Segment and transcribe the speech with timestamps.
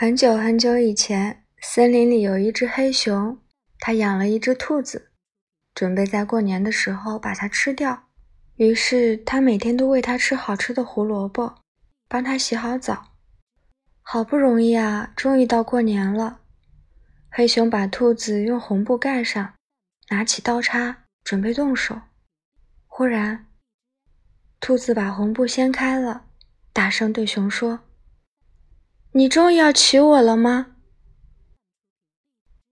[0.00, 3.36] 很久很久以前，森林里有一只黑熊，
[3.78, 5.10] 它养了一只兔子，
[5.74, 8.08] 准备在过年的时候把它吃掉。
[8.56, 11.54] 于是，它每天都喂它吃好吃的胡萝卜，
[12.08, 13.08] 帮它洗好澡。
[14.00, 16.40] 好不容易啊，终于到过年了。
[17.30, 19.52] 黑熊把兔子用红布盖上，
[20.08, 22.00] 拿起刀叉准备动手。
[22.86, 23.44] 忽然，
[24.60, 26.24] 兔子把红布掀开了，
[26.72, 27.80] 大声对熊说。
[29.12, 30.69] 你终于要娶我了吗？